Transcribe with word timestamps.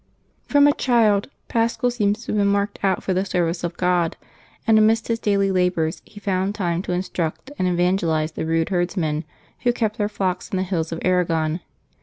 HROM 0.49 0.65
a 0.65 0.73
child 0.73 1.29
Paschal 1.47 1.91
seems 1.91 2.25
to 2.25 2.31
have 2.31 2.37
been 2.37 2.47
marked 2.47 2.79
out 2.83 3.03
for 3.03 3.13
the 3.13 3.23
service 3.23 3.63
of 3.63 3.77
God; 3.77 4.17
and 4.65 4.79
amidst 4.79 5.09
his 5.09 5.19
daily 5.19 5.51
labors 5.51 6.01
he 6.03 6.19
found 6.19 6.55
time 6.55 6.81
to 6.81 6.91
instruct 6.91 7.51
and 7.59 7.67
evangelize 7.67 8.31
the 8.31 8.47
rude 8.47 8.69
herds 8.69 8.97
men 8.97 9.25
who 9.59 9.71
kept 9.71 9.99
their 9.99 10.09
flocks 10.09 10.49
on 10.51 10.57
the 10.57 10.63
hills 10.63 10.91
of 10.91 10.97
Arragon. 11.03 11.59